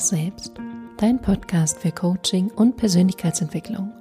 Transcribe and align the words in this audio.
wahres 0.00 0.08
Selbst, 0.08 0.52
dein 0.96 1.20
Podcast 1.20 1.78
für 1.78 1.92
Coaching 1.92 2.50
und 2.50 2.78
Persönlichkeitsentwicklung. 2.78 3.92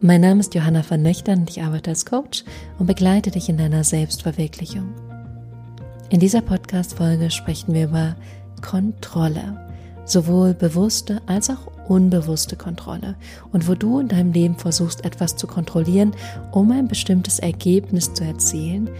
Mein 0.00 0.20
Name 0.20 0.40
ist 0.40 0.52
Johanna 0.52 0.82
van 0.88 1.02
Nöchtern 1.02 1.40
und 1.40 1.50
ich 1.50 1.62
arbeite 1.62 1.90
als 1.90 2.04
Coach 2.04 2.44
und 2.80 2.86
begleite 2.86 3.30
dich 3.30 3.48
in 3.48 3.56
deiner 3.56 3.84
Selbstverwirklichung. 3.84 4.92
In 6.10 6.18
dieser 6.18 6.40
Podcast-Folge 6.40 7.30
sprechen 7.30 7.72
wir 7.72 7.84
über 7.84 8.16
Kontrolle, 8.62 9.64
sowohl 10.04 10.54
bewusste 10.54 11.22
als 11.26 11.50
auch 11.50 11.70
unbewusste 11.88 12.56
Kontrolle 12.56 13.14
und 13.52 13.68
wo 13.68 13.74
du 13.76 14.00
in 14.00 14.08
deinem 14.08 14.32
Leben 14.32 14.56
versuchst, 14.56 15.04
etwas 15.04 15.36
zu 15.36 15.46
kontrollieren, 15.46 16.16
um 16.50 16.72
ein 16.72 16.88
bestimmtes 16.88 17.38
Ergebnis 17.38 18.12
zu 18.12 18.24
erzielen, 18.24 18.90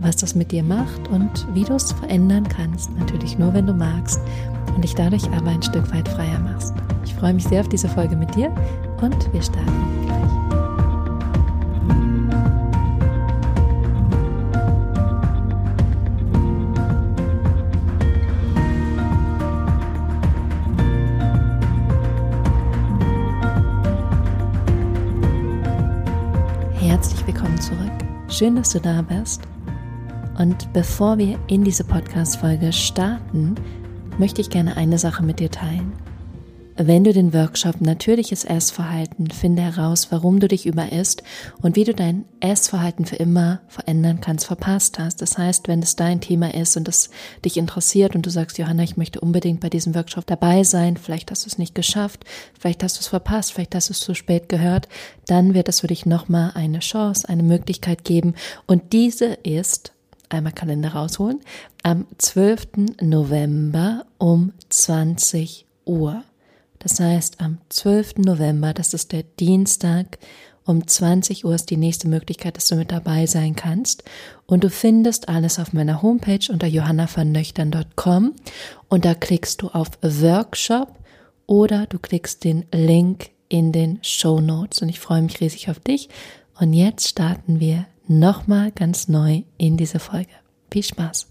was 0.00 0.16
das 0.16 0.34
mit 0.34 0.52
dir 0.52 0.62
macht 0.62 1.08
und 1.08 1.46
wie 1.54 1.64
du 1.64 1.74
es 1.74 1.92
verändern 1.92 2.46
kannst. 2.48 2.90
Natürlich 2.98 3.38
nur, 3.38 3.54
wenn 3.54 3.66
du 3.66 3.72
magst 3.72 4.20
und 4.74 4.82
dich 4.82 4.94
dadurch 4.94 5.24
aber 5.32 5.50
ein 5.50 5.62
Stück 5.62 5.92
weit 5.92 6.08
freier 6.08 6.38
machst. 6.40 6.74
Ich 7.04 7.14
freue 7.14 7.34
mich 7.34 7.44
sehr 7.44 7.60
auf 7.60 7.68
diese 7.68 7.88
Folge 7.88 8.16
mit 8.16 8.34
dir 8.34 8.54
und 9.00 9.32
wir 9.32 9.42
starten 9.42 9.66
gleich. 10.04 10.16
Herzlich 26.80 27.26
willkommen 27.26 27.60
zurück. 27.60 27.90
Schön, 28.28 28.56
dass 28.56 28.70
du 28.70 28.80
da 28.80 29.02
bist. 29.02 29.42
Und 30.38 30.72
bevor 30.72 31.18
wir 31.18 31.38
in 31.46 31.64
diese 31.64 31.84
Podcast-Folge 31.84 32.72
starten, 32.72 33.54
möchte 34.18 34.40
ich 34.40 34.50
gerne 34.50 34.76
eine 34.76 34.98
Sache 34.98 35.22
mit 35.22 35.40
dir 35.40 35.50
teilen. 35.50 35.92
Wenn 36.78 37.04
du 37.04 37.14
den 37.14 37.32
Workshop 37.32 37.80
Natürliches 37.80 38.44
Essverhalten 38.44 39.30
finde 39.30 39.62
heraus, 39.62 40.08
warum 40.10 40.40
du 40.40 40.46
dich 40.46 40.66
überisst 40.66 41.22
und 41.62 41.74
wie 41.74 41.84
du 41.84 41.94
dein 41.94 42.26
Essverhalten 42.40 43.06
für 43.06 43.16
immer 43.16 43.62
verändern 43.66 44.20
kannst, 44.20 44.44
verpasst 44.44 44.98
hast. 44.98 45.22
Das 45.22 45.38
heißt, 45.38 45.68
wenn 45.68 45.82
es 45.82 45.96
dein 45.96 46.20
Thema 46.20 46.52
ist 46.52 46.76
und 46.76 46.86
es 46.86 47.08
dich 47.46 47.56
interessiert 47.56 48.14
und 48.14 48.26
du 48.26 48.30
sagst, 48.30 48.58
Johanna, 48.58 48.82
ich 48.82 48.98
möchte 48.98 49.20
unbedingt 49.20 49.60
bei 49.60 49.70
diesem 49.70 49.94
Workshop 49.94 50.26
dabei 50.26 50.64
sein, 50.64 50.98
vielleicht 50.98 51.30
hast 51.30 51.46
du 51.46 51.48
es 51.48 51.56
nicht 51.56 51.74
geschafft, 51.74 52.26
vielleicht 52.58 52.82
hast 52.82 52.98
du 52.98 53.00
es 53.00 53.08
verpasst, 53.08 53.54
vielleicht 53.54 53.74
hast 53.74 53.88
du 53.88 53.92
es 53.94 54.00
zu 54.00 54.14
spät 54.14 54.50
gehört, 54.50 54.86
dann 55.26 55.54
wird 55.54 55.70
es 55.70 55.80
für 55.80 55.86
dich 55.86 56.04
nochmal 56.04 56.52
eine 56.54 56.80
Chance, 56.80 57.26
eine 57.26 57.42
Möglichkeit 57.42 58.04
geben. 58.04 58.34
Und 58.66 58.92
diese 58.92 59.24
ist 59.24 59.95
einmal 60.28 60.52
Kalender 60.52 60.92
rausholen, 60.92 61.40
am 61.82 62.06
12. 62.18 62.68
November 63.00 64.06
um 64.18 64.52
20 64.68 65.66
Uhr. 65.84 66.22
Das 66.78 67.00
heißt, 67.00 67.40
am 67.40 67.58
12. 67.68 68.18
November, 68.18 68.72
das 68.74 68.94
ist 68.94 69.12
der 69.12 69.22
Dienstag, 69.22 70.18
um 70.66 70.84
20 70.84 71.44
Uhr 71.44 71.54
ist 71.54 71.70
die 71.70 71.76
nächste 71.76 72.08
Möglichkeit, 72.08 72.56
dass 72.56 72.66
du 72.66 72.74
mit 72.74 72.90
dabei 72.90 73.26
sein 73.26 73.54
kannst. 73.54 74.02
Und 74.46 74.64
du 74.64 74.70
findest 74.70 75.28
alles 75.28 75.60
auf 75.60 75.72
meiner 75.72 76.02
Homepage 76.02 76.50
unter 76.50 76.66
johannavernöchtern.com 76.66 78.34
und 78.88 79.04
da 79.04 79.14
klickst 79.14 79.62
du 79.62 79.68
auf 79.68 79.90
Workshop 80.02 80.92
oder 81.46 81.86
du 81.86 82.00
klickst 82.00 82.42
den 82.42 82.66
Link 82.72 83.30
in 83.48 83.70
den 83.70 84.00
Show 84.02 84.40
Notes. 84.40 84.82
Und 84.82 84.88
ich 84.88 84.98
freue 84.98 85.22
mich 85.22 85.40
riesig 85.40 85.70
auf 85.70 85.78
dich. 85.78 86.08
Und 86.58 86.72
jetzt 86.72 87.06
starten 87.06 87.60
wir 87.60 87.86
nochmal 88.08 88.72
ganz 88.72 89.08
neu 89.08 89.42
in 89.58 89.76
diese 89.76 89.98
Folge. 89.98 90.30
Viel 90.70 90.82
Spaß! 90.82 91.28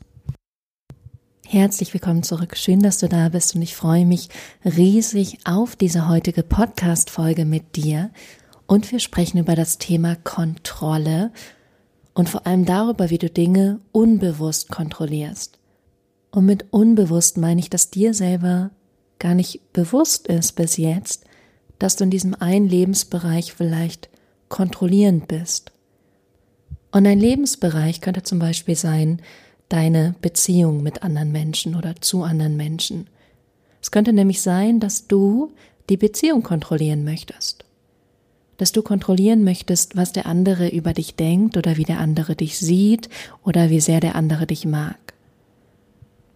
Herzlich 1.48 1.94
willkommen 1.94 2.24
zurück. 2.24 2.58
Schön, 2.58 2.80
dass 2.80 2.98
du 2.98 3.08
da 3.08 3.30
bist 3.30 3.56
und 3.56 3.62
ich 3.62 3.76
freue 3.76 4.06
mich 4.06 4.30
riesig 4.66 5.38
auf 5.46 5.76
diese 5.76 6.10
heutige 6.10 6.42
Podcast-Folge 6.42 7.46
mit 7.46 7.76
dir. 7.76 8.10
Und 8.66 8.92
wir 8.92 9.00
sprechen 9.00 9.38
über 9.38 9.56
das 9.56 9.78
Thema 9.78 10.16
Kontrolle 10.16 11.32
und 12.16 12.30
vor 12.30 12.48
allem 12.48 12.66
darüber, 12.66 13.12
wie 13.12 13.20
du 13.20 13.30
Dinge 13.30 13.80
unbewusst 13.92 14.70
kontrollierst. 14.70 15.60
Und 16.32 16.48
mit 16.48 16.74
unbewusst 16.74 17.38
meine 17.38 17.60
ich, 17.60 17.70
dass 17.70 17.92
dir 17.92 18.16
selber 18.16 18.72
gar 19.20 19.36
nicht 19.36 19.72
bewusst 19.72 20.28
ist 20.28 20.54
bis 20.54 20.78
jetzt, 20.78 21.26
dass 21.78 21.96
du 21.96 22.06
in 22.06 22.10
diesem 22.10 22.34
einen 22.34 22.68
Lebensbereich 22.68 23.54
vielleicht 23.54 24.10
kontrollierend 24.50 25.28
bist. 25.28 25.75
Und 26.96 27.06
ein 27.08 27.20
Lebensbereich 27.20 28.00
könnte 28.00 28.24
zum 28.24 28.40
Beispiel 28.40 28.76
sein, 28.78 29.22
deine 29.68 30.16
Beziehung 30.22 30.82
mit 30.82 31.04
anderen 31.04 31.34
Menschen 31.34 31.76
oder 31.76 31.98
zu 32.00 32.24
anderen 32.24 32.56
Menschen. 32.56 33.08
Es 33.82 33.92
könnte 33.92 34.14
nämlich 34.14 34.42
sein, 34.42 34.80
dass 34.80 35.06
du 35.06 35.52
die 35.90 35.98
Beziehung 35.98 36.42
kontrollieren 36.42 37.04
möchtest. 37.04 37.66
Dass 38.56 38.72
du 38.72 38.82
kontrollieren 38.82 39.44
möchtest, 39.44 39.98
was 39.98 40.14
der 40.14 40.26
andere 40.26 40.70
über 40.70 40.94
dich 40.94 41.16
denkt 41.16 41.58
oder 41.58 41.76
wie 41.76 41.84
der 41.84 42.00
andere 42.00 42.34
dich 42.34 42.58
sieht 42.58 43.10
oder 43.44 43.70
wie 43.70 43.82
sehr 43.82 44.00
der 44.00 44.16
andere 44.16 44.48
dich 44.48 44.66
mag. 44.66 44.96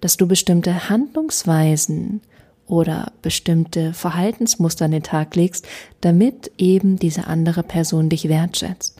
Dass 0.01 0.17
du 0.17 0.27
bestimmte 0.27 0.89
Handlungsweisen 0.89 2.19
oder 2.67 3.13
bestimmte 3.21 3.93
Verhaltensmuster 3.93 4.83
an 4.83 4.91
den 4.91 5.03
Tag 5.03 5.37
legst, 5.37 5.65
damit 6.01 6.51
eben 6.57 6.99
diese 6.99 7.27
andere 7.27 7.63
Person 7.63 8.09
dich 8.09 8.27
wertschätzt. 8.27 8.98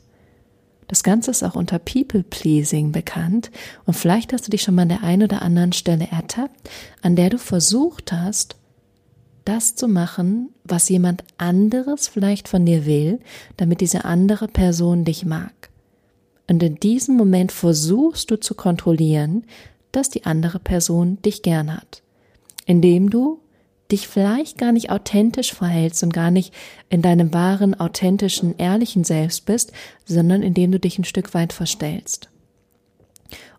Das 0.90 1.04
Ganze 1.04 1.30
ist 1.30 1.44
auch 1.44 1.54
unter 1.54 1.78
People 1.78 2.24
Pleasing 2.24 2.90
bekannt 2.90 3.52
und 3.84 3.94
vielleicht 3.94 4.32
hast 4.32 4.48
du 4.48 4.50
dich 4.50 4.62
schon 4.62 4.74
mal 4.74 4.82
an 4.82 4.88
der 4.88 5.04
einen 5.04 5.22
oder 5.22 5.40
anderen 5.40 5.72
Stelle 5.72 6.08
ertappt, 6.10 6.68
an 7.00 7.14
der 7.14 7.30
du 7.30 7.38
versucht 7.38 8.10
hast, 8.10 8.56
das 9.44 9.76
zu 9.76 9.86
machen, 9.86 10.48
was 10.64 10.88
jemand 10.88 11.22
anderes 11.38 12.08
vielleicht 12.08 12.48
von 12.48 12.66
dir 12.66 12.86
will, 12.86 13.20
damit 13.56 13.80
diese 13.80 14.04
andere 14.04 14.48
Person 14.48 15.04
dich 15.04 15.24
mag. 15.24 15.70
Und 16.48 16.60
in 16.60 16.80
diesem 16.80 17.16
Moment 17.16 17.52
versuchst 17.52 18.28
du 18.32 18.40
zu 18.40 18.56
kontrollieren, 18.56 19.44
dass 19.92 20.10
die 20.10 20.24
andere 20.24 20.58
Person 20.58 21.22
dich 21.22 21.42
gern 21.42 21.72
hat, 21.72 22.02
indem 22.66 23.10
du 23.10 23.38
dich 23.92 24.08
vielleicht 24.08 24.58
gar 24.58 24.72
nicht 24.72 24.90
authentisch 24.90 25.52
verhältst 25.52 26.02
und 26.02 26.12
gar 26.12 26.30
nicht 26.30 26.54
in 26.88 27.02
deinem 27.02 27.32
wahren, 27.34 27.78
authentischen, 27.78 28.56
ehrlichen 28.58 29.04
Selbst 29.04 29.46
bist, 29.46 29.72
sondern 30.04 30.42
indem 30.42 30.72
du 30.72 30.80
dich 30.80 30.98
ein 30.98 31.04
Stück 31.04 31.34
weit 31.34 31.52
verstellst. 31.52 32.28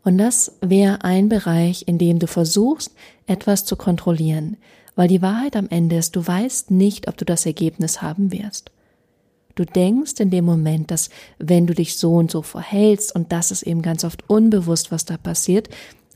Und 0.04 0.18
das 0.18 0.58
wäre 0.62 1.04
ein 1.04 1.30
Bereich, 1.30 1.88
in 1.88 1.98
dem 1.98 2.20
du 2.20 2.28
versuchst, 2.28 2.92
etwas 3.28 3.66
zu 3.66 3.76
kontrollieren, 3.76 4.58
weil 4.96 5.08
die 5.08 5.22
Wahrheit 5.22 5.56
am 5.56 5.68
Ende 5.70 5.98
ist, 5.98 6.16
du 6.16 6.26
weißt 6.26 6.72
nicht, 6.72 7.08
ob 7.08 7.18
du 7.18 7.26
das 7.26 7.46
Ergebnis 7.46 8.02
haben 8.02 8.32
wirst. 8.32 8.72
Du 9.56 9.66
denkst 9.66 10.14
in 10.20 10.30
dem 10.30 10.46
Moment, 10.46 10.92
dass 10.92 11.10
wenn 11.38 11.68
du 11.68 11.74
dich 11.76 11.98
so 11.98 12.16
und 12.16 12.32
so 12.32 12.42
verhältst, 12.42 13.14
und 13.14 13.32
das 13.32 13.52
ist 13.52 13.64
eben 13.64 13.82
ganz 13.82 14.04
oft 14.04 14.30
unbewusst, 14.30 14.92
was 14.92 15.06
da 15.06 15.18
passiert, 15.18 15.70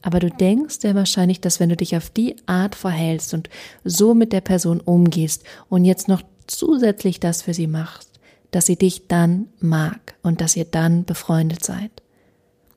aber 0.05 0.19
du 0.19 0.29
denkst 0.29 0.81
sehr 0.81 0.93
wahrscheinlich, 0.93 1.41
dass 1.41 1.59
wenn 1.59 1.69
du 1.69 1.75
dich 1.75 1.97
auf 1.97 2.11
die 2.11 2.35
Art 2.45 2.75
verhältst 2.75 3.33
und 3.33 3.49
so 3.83 4.13
mit 4.13 4.33
der 4.33 4.41
Person 4.41 4.79
umgehst 4.79 5.43
und 5.67 5.83
jetzt 5.83 6.07
noch 6.07 6.21
zusätzlich 6.45 7.19
das 7.19 7.41
für 7.41 7.55
sie 7.55 7.65
machst, 7.65 8.19
dass 8.51 8.67
sie 8.67 8.75
dich 8.75 9.07
dann 9.07 9.47
mag 9.59 10.13
und 10.21 10.41
dass 10.41 10.55
ihr 10.55 10.65
dann 10.65 11.05
befreundet 11.05 11.65
seid. 11.65 11.89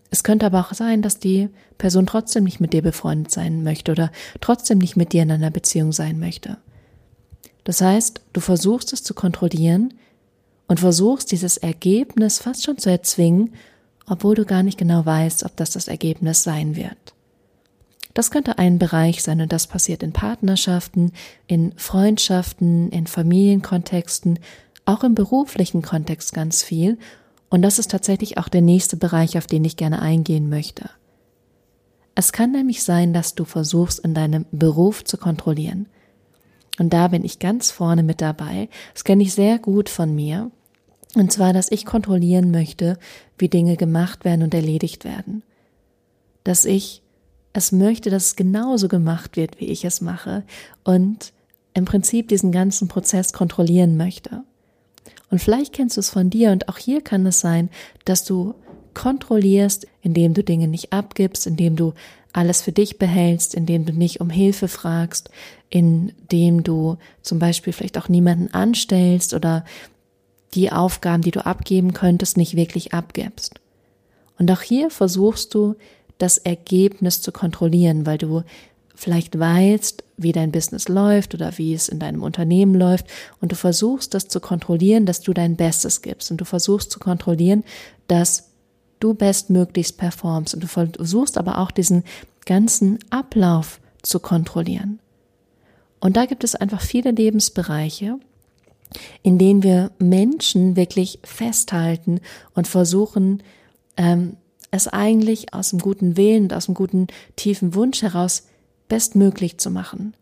Es 0.09 0.23
könnte 0.23 0.47
aber 0.47 0.61
auch 0.61 0.73
sein, 0.73 1.03
dass 1.03 1.19
die 1.19 1.51
Person 1.77 2.07
trotzdem 2.07 2.45
nicht 2.45 2.61
mit 2.61 2.73
dir 2.73 2.81
befreundet 2.81 3.31
sein 3.31 3.63
möchte 3.63 3.93
oder 3.93 4.11
trotzdem 4.41 4.79
nicht 4.79 4.97
mit 4.97 5.13
dir 5.13 5.23
in 5.23 5.31
einer 5.31 5.51
Beziehung 5.51 5.93
sein 5.93 6.19
möchte. 6.19 6.57
Das 7.65 7.83
heißt, 7.83 8.23
du 8.33 8.41
versuchst 8.41 8.95
es 8.95 9.03
zu 9.03 9.13
kontrollieren 9.13 9.93
und 10.67 10.81
versuchst 10.81 11.31
dieses 11.31 11.59
Ergebnis 11.59 12.39
fast 12.39 12.65
schon 12.65 12.79
zu 12.79 12.89
erzwingen, 12.89 13.53
obwohl 14.07 14.35
du 14.35 14.47
gar 14.47 14.63
nicht 14.63 14.79
genau 14.79 15.05
weißt, 15.05 15.45
ob 15.45 15.55
das 15.59 15.69
das 15.73 15.89
Ergebnis 15.89 16.43
sein 16.43 16.75
wird. 16.75 16.97
Das 18.19 18.33
könnte 18.33 18.59
ein 18.59 18.81
Bereich 18.81 19.23
sein 19.23 19.41
und 19.41 19.53
das 19.53 19.69
passiert 19.69 20.03
in 20.03 20.13
Partnerschaften, 20.13 21.13
in 21.47 21.73
Freundschaften, 21.77 22.91
in 22.91 23.07
Familienkontexten, 23.07 24.41
auch 24.87 25.05
im 25.05 25.15
beruflichen 25.15 25.83
Kontext 25.83 26.35
ganz 26.35 26.65
viel. 26.65 26.99
Und 27.49 27.63
das 27.63 27.79
ist 27.79 27.93
tatsächlich 27.93 28.37
auch 28.37 28.49
der 28.49 28.61
nächste 28.61 28.97
Bereich, 28.97 29.39
auf 29.39 29.47
den 29.47 29.65
ich 29.65 29.77
gerne 29.77 30.03
eingehen 30.03 30.49
möchte. 30.49 30.91
Es 32.17 32.33
kann 32.33 32.51
nämlich 32.51 32.83
sein, 32.83 33.13
dass 33.13 33.37
du 33.37 33.45
versuchst, 33.45 34.01
in 34.01 34.15
deinem 34.15 34.47
Beruf 34.51 35.05
zu 35.05 35.17
kontrollieren. 35.17 35.87
Und 36.77 36.93
da 36.93 37.07
bin 37.07 37.25
ich 37.25 37.39
ganz 37.39 37.71
vorne 37.71 38.03
mit 38.03 38.21
dabei. 38.21 38.69
Das 38.95 39.05
kenne 39.05 39.23
ich 39.23 39.33
sehr 39.33 39.61
gut 39.61 39.89
von 39.89 40.13
mir. 40.13 40.51
Und 41.15 41.31
zwar, 41.31 41.53
dass 41.53 41.71
ich 41.71 41.87
kontrollieren 41.87 42.51
möchte, 42.51 42.99
wie 43.39 43.49
Dinge 43.49 43.77
gemacht 43.77 44.25
werden 44.25 44.43
und 44.43 44.55
erledigt 44.55 45.05
werden. 45.05 45.45
Dass 46.43 46.65
ich 46.65 47.05
es 47.59 47.73
möchte, 47.73 48.11
dass 48.11 48.27
es 48.27 48.37
genauso 48.37 48.89
gemacht 48.89 49.37
wird, 49.37 49.61
wie 49.61 49.67
ich 49.67 49.85
es 49.85 50.01
mache 50.01 50.45
und 50.85 51.33
im 51.75 51.85
Prinzip 51.85 52.29
diesen 52.29 52.53
ganzen 52.53 52.89
Prozess 52.89 53.33
kontrollieren 53.33 53.97
möchte. 53.97 54.43
Und 55.31 55.41
vielleicht 55.41 55.75
kennst 55.75 55.97
du 55.97 56.01
es 56.01 56.11
von 56.11 56.31
dir 56.31 56.51
und 56.51 56.69
auch 56.69 56.79
hier 56.79 57.03
kann 57.03 57.27
es 57.27 57.41
sein, 57.41 57.69
dass 58.05 58.25
du 58.25 58.55
kontrollierst, 58.95 59.87
indem 60.03 60.35
du 60.35 60.43
Dinge 60.43 60.67
nicht 60.67 60.93
abgibst, 60.93 61.47
indem 61.47 61.77
du 61.77 61.93
alles 62.33 62.63
für 62.63 62.73
dich 62.73 62.99
behältst, 62.99 63.55
indem 63.55 63.85
du 63.85 63.93
nicht 63.93 64.21
um 64.21 64.31
Hilfe 64.31 64.69
fragst, 64.69 65.31
indem 65.71 66.63
du 66.63 66.97
zum 67.23 67.39
Beispiel 67.39 67.73
vielleicht 67.73 67.99
auch 67.99 68.09
niemanden 68.09 68.53
anstellst 68.53 69.35
oder 69.35 69.65
die 70.55 70.73
Aufgaben, 70.73 71.23
die 71.23 71.31
du 71.31 71.45
abgeben 71.45 71.93
könntest, 71.93 72.37
nicht 72.37 72.57
wirklich 72.57 72.95
abgibst. 72.95 73.61
Und 74.39 74.51
auch 74.51 74.63
hier 74.63 74.91
versuchst 74.91 75.55
du, 75.55 75.75
das 76.19 76.39
Ergebnis 76.39 77.23
zu 77.23 77.33
kontrollieren, 77.33 78.07
weil 78.07 78.19
du 78.19 78.43
vielleicht 78.95 79.39
weißt, 79.39 80.03
wie 80.17 80.33
dein 80.33 80.51
Business 80.51 80.89
läuft 80.89 81.33
oder 81.35 81.57
wie 81.57 81.73
es 81.73 81.89
in 81.89 82.01
deinem 82.01 82.25
Unternehmen 82.25 82.75
läuft 82.75 83.07
und 83.41 83.53
du 83.53 83.57
versuchst 83.57 84.13
das 84.13 84.27
zu 84.27 84.41
kontrollieren, 84.41 85.07
dass 85.07 85.21
du 85.21 85.33
dein 85.33 85.55
Bestes 85.57 86.03
gibst 86.03 86.33
und 86.33 86.41
du 86.41 86.45
versuchst 86.45 86.91
zu 86.91 86.99
kontrollieren, 86.99 87.63
dass 88.09 88.51
du 88.99 89.15
bestmöglichst 89.15 89.97
performst 89.97 90.55
und 90.55 90.65
du 90.65 90.67
versuchst 90.67 91.39
aber 91.39 91.59
auch 91.59 91.71
diesen 91.71 92.03
ganzen 92.45 92.99
Ablauf 93.11 93.81
zu 94.03 94.19
kontrollieren. 94.19 94.99
Und 96.01 96.17
da 96.17 96.27
gibt 96.27 96.43
es 96.43 96.57
einfach 96.57 96.81
viele 96.81 97.13
Lebensbereiche, 97.13 98.19
in 99.23 99.39
denen 99.39 99.63
wir 99.63 99.93
Menschen 99.99 100.75
wirklich 100.75 101.21
festhalten 101.23 102.21
und 102.55 102.67
versuchen, 102.67 103.43
ähm, 103.97 104.37
es 104.71 104.89
eigentlich 104.89 105.55
aus 105.55 105.71
dem 105.71 105.79
guten 105.79 106.17
Willen 106.17 106.45
und 106.45 106.55
aus 106.55 106.67
dem 106.67 106.75
guten 106.75 107.07
tiefen 107.37 107.75
Wunsch 107.75 108.03
heraus 108.03 108.45
bestmöglich 108.89 109.59
zu 109.59 109.71
machen. 109.71 110.15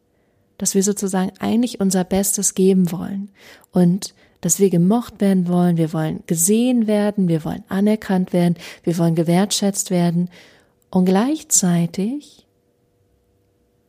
Dass 0.58 0.74
wir 0.74 0.82
sozusagen 0.82 1.32
eigentlich 1.38 1.80
unser 1.80 2.04
Bestes 2.04 2.54
geben 2.54 2.90
wollen. 2.92 3.30
Und 3.72 4.14
dass 4.40 4.60
wir 4.60 4.70
gemocht 4.70 5.20
werden 5.20 5.48
wollen, 5.48 5.76
wir 5.76 5.92
wollen 5.92 6.22
gesehen 6.26 6.86
werden, 6.86 7.28
wir 7.28 7.44
wollen 7.44 7.64
anerkannt 7.68 8.32
werden, 8.32 8.56
wir 8.84 8.96
wollen 8.98 9.14
gewertschätzt 9.14 9.90
werden. 9.90 10.30
Und 10.90 11.06
gleichzeitig 11.06 12.46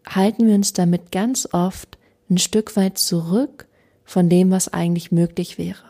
halten 0.08 0.48
wir 0.48 0.56
uns 0.56 0.74
damit 0.74 1.12
ganz 1.12 1.48
oft 1.52 1.98
ein 2.30 2.38
Stück 2.38 2.76
weit 2.76 2.98
zurück 2.98 3.68
von 4.04 4.30
dem, 4.30 4.52
was 4.52 4.74
eigentlich 4.74 5.12
möglich 5.12 5.58
wäre. 5.58 5.84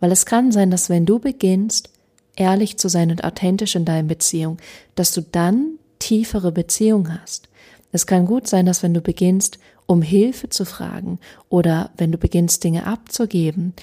Weil 0.00 0.12
es 0.12 0.26
kann 0.26 0.52
sein, 0.52 0.70
dass 0.70 0.88
wenn 0.88 1.06
du 1.06 1.18
beginnst, 1.18 1.91
ehrlich 2.36 2.78
zu 2.78 2.88
sein 2.88 3.10
und 3.10 3.24
authentisch 3.24 3.74
in 3.74 3.84
deinen 3.84 4.08
Beziehungen, 4.08 4.58
dass 4.94 5.12
du 5.12 5.22
dann 5.22 5.78
tiefere 5.98 6.52
Beziehungen 6.52 7.20
hast. 7.20 7.48
Es 7.92 8.06
kann 8.06 8.26
gut 8.26 8.48
sein, 8.48 8.66
dass 8.66 8.82
wenn 8.82 8.94
du 8.94 9.00
beginnst, 9.00 9.58
um 9.86 10.02
Hilfe 10.02 10.48
zu 10.48 10.64
fragen 10.64 11.18
oder 11.48 11.90
wenn 11.96 12.12
du 12.12 12.18
beginnst, 12.18 12.64
Dinge 12.64 12.86
abzugeben, 12.86 13.74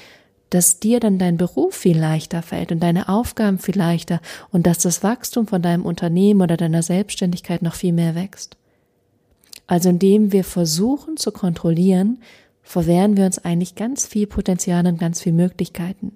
dass 0.50 0.80
dir 0.80 1.00
dann 1.00 1.20
dein 1.20 1.38
Beruf 1.38 1.76
viel 1.76 2.00
leichter 2.00 2.42
fällt 2.42 2.72
und 2.72 2.82
deine 2.82 3.08
Aufgaben 3.08 3.60
viel 3.60 3.78
leichter 3.78 4.20
und 4.52 4.66
dass 4.66 4.80
das 4.80 5.04
Wachstum 5.04 5.48
von 5.48 5.62
deinem 5.62 5.86
Unternehmen 5.86 6.42
oder 6.42 6.58
deiner 6.58 6.82
Selbstständigkeit 6.82 7.62
noch 7.62 7.76
viel 7.76 7.94
mehr 7.94 8.16
wächst. 8.16 8.58
Also 9.68 9.90
indem 9.90 10.32
wir 10.32 10.44
versuchen 10.44 11.18
zu 11.18 11.32
kontrollieren, 11.32 12.20
verwehren 12.64 13.16
wir 13.16 13.26
uns 13.26 13.38
eigentlich 13.38 13.76
ganz 13.76 14.08
viel 14.08 14.26
Potenzial 14.26 14.88
und 14.88 15.00
ganz 15.00 15.22
viel 15.22 15.34
Möglichkeiten. 15.34 16.14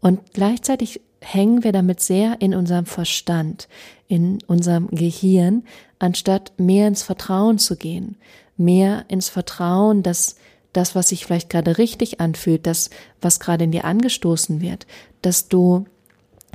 Und 0.00 0.20
gleichzeitig 0.32 1.00
hängen 1.26 1.64
wir 1.64 1.72
damit 1.72 2.00
sehr 2.00 2.40
in 2.40 2.54
unserem 2.54 2.86
Verstand, 2.86 3.68
in 4.06 4.38
unserem 4.46 4.88
Gehirn, 4.88 5.64
anstatt 5.98 6.52
mehr 6.56 6.86
ins 6.86 7.02
Vertrauen 7.02 7.58
zu 7.58 7.76
gehen, 7.76 8.16
mehr 8.56 9.04
ins 9.08 9.28
Vertrauen, 9.28 10.02
dass 10.02 10.36
das, 10.72 10.94
was 10.94 11.08
sich 11.08 11.26
vielleicht 11.26 11.50
gerade 11.50 11.78
richtig 11.78 12.20
anfühlt, 12.20 12.66
das, 12.66 12.90
was 13.20 13.40
gerade 13.40 13.64
in 13.64 13.72
dir 13.72 13.84
angestoßen 13.84 14.60
wird, 14.60 14.86
dass 15.22 15.48
du 15.48 15.86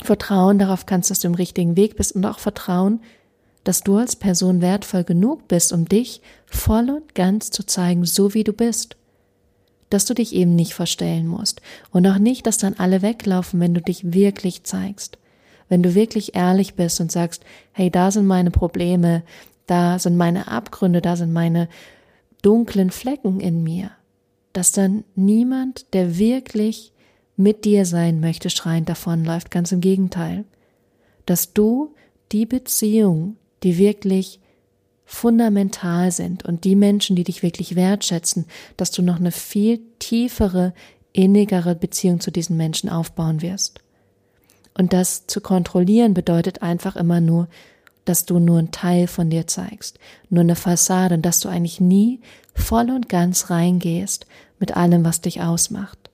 Vertrauen 0.02 0.58
darauf 0.58 0.86
kannst, 0.86 1.12
dass 1.12 1.20
du 1.20 1.28
im 1.28 1.36
richtigen 1.36 1.76
Weg 1.76 1.98
bist 1.98 2.16
und 2.16 2.26
auch 2.26 2.40
Vertrauen, 2.40 3.02
dass 3.64 3.82
du 3.82 3.98
als 3.98 4.16
Person 4.16 4.62
wertvoll 4.62 5.04
genug 5.04 5.48
bist, 5.48 5.74
um 5.74 5.86
dich 5.86 6.22
voll 6.46 6.90
und 6.90 7.14
ganz 7.14 7.52
zu 7.52 7.64
zeigen, 7.66 8.06
so 8.06 8.34
wie 8.34 8.44
du 8.44 8.54
bist 8.54 8.96
dass 9.92 10.06
du 10.06 10.16
dich 10.16 10.34
eben 10.34 10.56
nicht 10.56 10.74
verstellen 10.74 11.28
musst. 11.28 11.62
Und 11.92 12.08
auch 12.08 12.18
nicht, 12.18 12.48
dass 12.48 12.58
dann 12.58 12.74
alle 12.76 13.02
weglaufen, 13.02 13.60
wenn 13.60 13.74
du 13.74 13.82
dich 13.82 14.14
wirklich 14.14 14.64
zeigst. 14.64 15.20
Wenn 15.70 15.84
du 15.84 15.96
wirklich 15.96 16.36
ehrlich 16.36 16.74
bist 16.74 17.00
und 17.00 17.12
sagst, 17.12 17.44
hey, 17.72 17.90
da 17.90 18.12
sind 18.12 18.26
meine 18.26 18.52
Probleme, 18.52 19.24
da 19.68 20.00
sind 20.00 20.18
meine 20.18 20.48
Abgründe, 20.48 21.02
da 21.02 21.16
sind 21.16 21.32
meine 21.32 21.70
dunklen 22.42 22.92
Flecken 22.92 23.40
in 23.40 23.64
mir, 23.64 23.92
dass 24.52 24.72
dann 24.72 25.04
niemand, 25.16 25.94
der 25.94 26.18
wirklich 26.18 26.92
mit 27.38 27.64
dir 27.64 27.86
sein 27.86 28.20
möchte, 28.20 28.50
schreiend 28.50 28.90
davonläuft, 28.90 29.50
ganz 29.50 29.72
im 29.72 29.80
Gegenteil, 29.80 30.44
dass 31.26 31.54
du 31.54 31.94
die 32.34 32.46
Beziehung, 32.46 33.38
die 33.64 33.78
wirklich 33.78 34.41
fundamental 35.12 36.10
sind 36.10 36.46
und 36.46 36.64
die 36.64 36.76
Menschen, 36.76 37.18
die 37.18 37.26
dich 37.26 37.44
wirklich 37.44 37.76
wertschätzen, 37.76 38.46
dass 38.78 38.92
du 38.92 39.02
noch 39.02 39.18
eine 39.18 39.34
viel 39.34 39.82
tiefere, 40.00 40.74
innigere 41.12 41.76
Beziehung 41.76 42.22
zu 42.22 42.32
diesen 42.32 42.56
Menschen 42.56 42.90
aufbauen 42.90 43.42
wirst. 43.42 43.82
Und 44.74 44.94
das 44.94 45.28
zu 45.28 45.42
kontrollieren 45.42 46.14
bedeutet 46.14 46.62
einfach 46.62 46.96
immer 46.96 47.20
nur, 47.20 47.50
dass 48.06 48.26
du 48.26 48.40
nur 48.40 48.60
einen 48.60 48.72
Teil 48.72 49.06
von 49.08 49.30
dir 49.30 49.48
zeigst, 49.48 50.00
nur 50.30 50.42
eine 50.42 50.56
Fassade 50.56 51.16
und 51.16 51.26
dass 51.26 51.42
du 51.42 51.50
eigentlich 51.50 51.82
nie 51.82 52.22
voll 52.56 52.90
und 52.90 53.10
ganz 53.10 53.50
reingehst 53.50 54.26
mit 54.60 54.78
allem, 54.78 55.04
was 55.04 55.20
dich 55.20 55.42
ausmacht. 55.42 56.10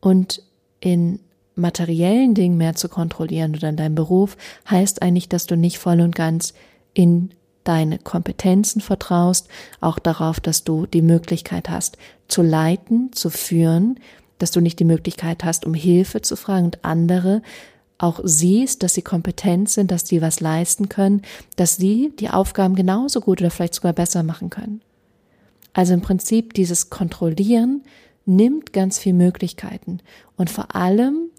Und 0.00 0.42
in 0.80 1.20
materiellen 1.54 2.34
Dingen 2.34 2.58
mehr 2.58 2.74
zu 2.74 2.88
kontrollieren 2.88 3.54
oder 3.54 3.68
in 3.68 3.76
deinem 3.76 3.94
Beruf 3.94 4.36
heißt 4.68 5.02
eigentlich, 5.02 5.28
dass 5.28 5.46
du 5.46 5.56
nicht 5.56 5.78
voll 5.78 6.00
und 6.00 6.16
ganz 6.16 6.52
in 6.92 7.30
deine 7.66 7.98
Kompetenzen 7.98 8.80
vertraust, 8.80 9.48
auch 9.80 9.98
darauf, 9.98 10.40
dass 10.40 10.64
du 10.64 10.86
die 10.86 11.02
Möglichkeit 11.02 11.68
hast, 11.68 11.98
zu 12.28 12.42
leiten, 12.42 13.12
zu 13.12 13.30
führen, 13.30 13.98
dass 14.38 14.50
du 14.50 14.60
nicht 14.60 14.78
die 14.78 14.84
Möglichkeit 14.84 15.44
hast, 15.44 15.66
um 15.66 15.74
Hilfe 15.74 16.22
zu 16.22 16.36
fragen 16.36 16.66
und 16.66 16.84
andere 16.84 17.42
auch 17.98 18.20
siehst, 18.22 18.82
dass 18.82 18.94
sie 18.94 19.02
kompetent 19.02 19.70
sind, 19.70 19.90
dass 19.90 20.06
sie 20.06 20.20
was 20.20 20.40
leisten 20.40 20.88
können, 20.88 21.22
dass 21.56 21.76
sie 21.76 22.12
die 22.18 22.28
Aufgaben 22.28 22.74
genauso 22.74 23.20
gut 23.20 23.40
oder 23.40 23.50
vielleicht 23.50 23.74
sogar 23.74 23.94
besser 23.94 24.22
machen 24.22 24.50
können. 24.50 24.82
Also 25.72 25.94
im 25.94 26.02
Prinzip 26.02 26.54
dieses 26.54 26.90
Kontrollieren 26.90 27.82
nimmt 28.26 28.72
ganz 28.72 28.98
viel 28.98 29.12
Möglichkeiten 29.12 30.00
und 30.36 30.50
vor 30.50 30.74
allem 30.74 31.30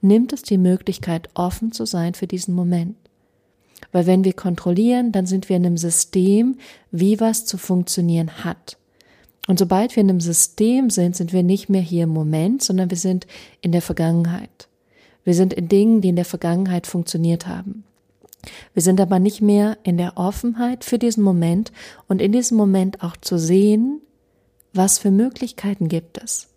nimmt 0.00 0.32
es 0.32 0.42
die 0.42 0.58
Möglichkeit, 0.58 1.30
offen 1.34 1.72
zu 1.72 1.86
sein 1.86 2.14
für 2.14 2.26
diesen 2.26 2.54
Moment. 2.54 2.96
Weil 3.90 4.06
wenn 4.06 4.24
wir 4.24 4.32
kontrollieren, 4.32 5.12
dann 5.12 5.26
sind 5.26 5.48
wir 5.48 5.56
in 5.56 5.66
einem 5.66 5.76
System, 5.76 6.58
wie 6.90 7.20
was 7.20 7.44
zu 7.44 7.58
funktionieren 7.58 8.44
hat. 8.44 8.78
Und 9.48 9.58
sobald 9.58 9.96
wir 9.96 10.02
in 10.02 10.10
einem 10.10 10.20
System 10.20 10.90
sind, 10.90 11.16
sind 11.16 11.32
wir 11.32 11.42
nicht 11.42 11.68
mehr 11.68 11.80
hier 11.80 12.04
im 12.04 12.10
Moment, 12.10 12.62
sondern 12.62 12.90
wir 12.90 12.96
sind 12.96 13.26
in 13.60 13.72
der 13.72 13.82
Vergangenheit. 13.82 14.68
Wir 15.24 15.34
sind 15.34 15.52
in 15.52 15.68
Dingen, 15.68 16.00
die 16.00 16.10
in 16.10 16.16
der 16.16 16.24
Vergangenheit 16.24 16.86
funktioniert 16.86 17.46
haben. 17.46 17.84
Wir 18.74 18.82
sind 18.82 19.00
aber 19.00 19.18
nicht 19.18 19.40
mehr 19.40 19.78
in 19.82 19.98
der 19.98 20.16
Offenheit 20.16 20.84
für 20.84 20.98
diesen 20.98 21.22
Moment 21.22 21.72
und 22.08 22.20
in 22.20 22.32
diesem 22.32 22.56
Moment 22.56 23.02
auch 23.02 23.16
zu 23.16 23.38
sehen, 23.38 24.00
was 24.72 24.98
für 24.98 25.10
Möglichkeiten 25.10 25.88
gibt 25.88 26.18
es. 26.22 26.48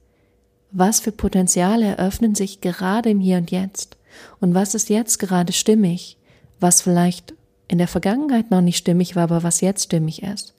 Was 0.71 0.99
für 0.99 1.11
Potenziale 1.11 1.85
eröffnen 1.85 2.35
sich 2.35 2.61
gerade 2.61 3.09
im 3.09 3.19
Hier 3.19 3.37
und 3.37 3.51
Jetzt? 3.51 3.97
Und 4.39 4.53
was 4.53 4.75
ist 4.75 4.89
jetzt 4.89 5.19
gerade 5.19 5.53
stimmig? 5.53 6.17
Was 6.65 6.81
vielleicht 6.81 7.35
in 7.67 7.77
der 7.77 7.87
Vergangenheit 7.87 8.49
noch 8.49 8.61
nicht 8.61 8.77
stimmig 8.77 9.15
war, 9.15 9.25
aber 9.25 9.43
was 9.43 9.61
jetzt 9.61 9.83
stimmig 9.83 10.23
ist. 10.23 10.55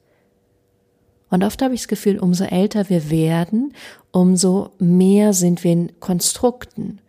Und 1.31 1.43
oft 1.43 1.61
habe 1.61 1.75
ich 1.75 1.81
das 1.81 1.89
Gefühl, 1.89 2.21
umso 2.21 2.45
älter 2.45 2.89
wir 2.89 3.11
werden, 3.11 3.75
umso 4.13 4.71
mehr 4.79 5.33
sind 5.33 5.65
wir 5.65 5.73
in 5.73 5.99
Konstrukten. 5.99 7.01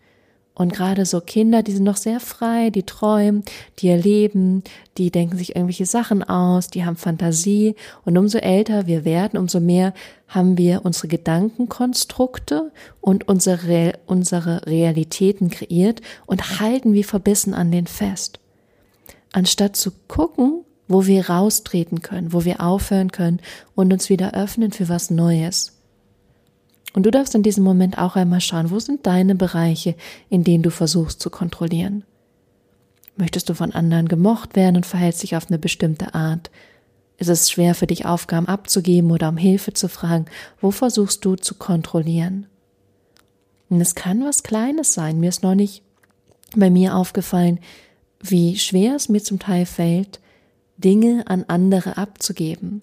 Und 0.56 0.74
gerade 0.74 1.06
so 1.06 1.22
Kinder, 1.22 1.62
die 1.62 1.74
sind 1.74 1.84
noch 1.84 1.98
sehr 1.98 2.20
frei, 2.20 2.72
die 2.72 2.82
träumen, 2.82 3.44
die 3.78 3.90
erleben, 3.90 4.64
die 4.98 5.12
denken 5.12 5.38
sich 5.38 5.56
irgendwelche 5.56 5.86
Sachen 5.86 6.24
aus, 6.24 6.70
die 6.70 6.84
haben 6.84 6.96
Fantasie. 6.96 7.76
Und 8.04 8.18
umso 8.18 8.40
älter 8.40 8.88
wir 8.88 9.06
werden, 9.06 9.38
umso 9.38 9.60
mehr 9.60 9.94
haben 10.28 10.58
wir 10.58 10.84
unsere 10.84 11.08
Gedankenkonstrukte 11.08 12.72
und 13.00 13.28
unsere, 13.28 14.00
unsere 14.08 14.66
Realitäten 14.66 15.52
kreiert 15.52 16.02
und 16.26 16.60
halten 16.60 16.94
wie 16.94 17.04
verbissen 17.04 17.54
an 17.54 17.72
den 17.72 17.86
fest 17.86 18.40
anstatt 19.38 19.76
zu 19.76 19.92
gucken, 20.08 20.66
wo 20.88 21.06
wir 21.06 21.30
raustreten 21.30 22.02
können, 22.02 22.34
wo 22.34 22.44
wir 22.44 22.60
aufhören 22.60 23.12
können 23.12 23.40
und 23.76 23.94
uns 23.94 24.10
wieder 24.10 24.34
öffnen 24.34 24.72
für 24.72 24.90
was 24.90 25.12
Neues. 25.12 25.74
Und 26.94 27.06
du 27.06 27.12
darfst 27.12 27.36
in 27.36 27.44
diesem 27.44 27.64
Moment 27.64 28.00
auch 28.00 28.16
einmal 28.16 28.42
schauen, 28.42 28.72
wo 28.72 28.80
sind 28.80 29.06
deine 29.06 29.36
Bereiche, 29.36 29.96
in 30.30 30.44
denen 30.44 30.64
du 30.64 30.72
versuchst 30.72 31.22
zu 31.22 31.30
kontrollieren. 31.30 32.04
Möchtest 33.16 33.48
du 33.50 33.54
von 33.54 33.74
anderen 33.74 34.08
gemocht 34.08 34.56
werden 34.56 34.78
und 34.78 34.88
verhältst 34.88 35.22
dich 35.22 35.36
auf 35.36 35.48
eine 35.48 35.60
bestimmte 35.60 36.16
Art? 36.16 36.50
Ist 37.20 37.30
es 37.30 37.52
schwer 37.52 37.76
für 37.76 37.86
dich, 37.86 38.08
Aufgaben 38.08 38.48
abzugeben 38.48 39.12
oder 39.12 39.30
um 39.30 39.38
Hilfe 39.38 39.74
zu 39.74 39.88
fragen? 39.88 40.26
Wo 40.62 40.72
versuchst 40.72 41.24
du 41.24 41.36
zu 41.36 41.54
kontrollieren? 41.54 42.48
Und 43.70 43.82
es 43.82 43.94
kann 43.94 44.24
was 44.24 44.42
Kleines 44.42 44.96
sein. 44.96 45.20
Mir 45.20 45.30
ist 45.30 45.44
nicht 45.44 45.84
bei 46.56 46.72
mir 46.72 46.96
aufgefallen, 46.96 47.60
wie 48.30 48.58
schwer 48.58 48.96
es 48.96 49.10
mir 49.10 49.24
zum 49.24 49.40
Teil 49.40 49.66
fällt, 49.66 50.20
Dinge 50.78 51.24
an 51.28 51.46
andere 51.48 51.98
abzugeben. 51.98 52.82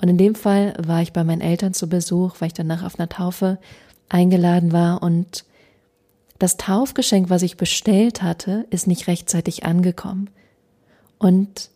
Und 0.00 0.08
in 0.08 0.18
dem 0.18 0.34
Fall 0.34 0.74
war 0.78 1.02
ich 1.02 1.12
bei 1.12 1.24
meinen 1.24 1.42
Eltern 1.42 1.74
zu 1.74 1.88
Besuch, 1.88 2.36
weil 2.38 2.48
ich 2.48 2.54
danach 2.54 2.82
auf 2.84 2.98
einer 2.98 3.08
Taufe 3.08 3.58
eingeladen 4.08 4.72
war 4.72 5.02
und 5.02 5.44
das 6.38 6.56
Taufgeschenk, 6.56 7.28
was 7.28 7.42
ich 7.42 7.58
bestellt 7.58 8.22
hatte, 8.22 8.66
ist 8.70 8.86
nicht 8.86 9.06
rechtzeitig 9.08 9.66
angekommen. 9.66 10.30
Und 11.18 11.68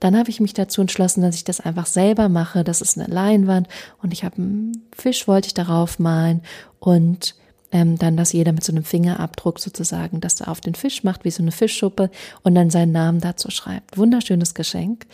dann 0.00 0.18
habe 0.18 0.30
ich 0.30 0.40
mich 0.40 0.52
dazu 0.52 0.80
entschlossen, 0.80 1.22
dass 1.22 1.36
ich 1.36 1.44
das 1.44 1.60
einfach 1.60 1.86
selber 1.86 2.28
mache. 2.28 2.64
Das 2.64 2.80
ist 2.80 2.98
eine 2.98 3.06
Leinwand 3.06 3.68
und 4.02 4.12
ich 4.12 4.24
habe 4.24 4.36
einen 4.38 4.88
Fisch, 4.92 5.28
wollte 5.28 5.46
ich 5.46 5.54
darauf 5.54 6.00
malen 6.00 6.42
und 6.80 7.36
ähm, 7.72 7.98
dann, 7.98 8.16
dass 8.16 8.32
jeder 8.32 8.52
mit 8.52 8.64
so 8.64 8.72
einem 8.72 8.84
Fingerabdruck 8.84 9.60
sozusagen 9.60 10.20
das 10.20 10.42
auf 10.42 10.60
den 10.60 10.74
Fisch 10.74 11.04
macht, 11.04 11.24
wie 11.24 11.30
so 11.30 11.42
eine 11.42 11.52
Fischschuppe 11.52 12.10
und 12.42 12.54
dann 12.54 12.70
seinen 12.70 12.92
Namen 12.92 13.20
dazu 13.20 13.50
schreibt. 13.50 13.96
Wunderschönes 13.96 14.54
Geschenk. 14.54 15.06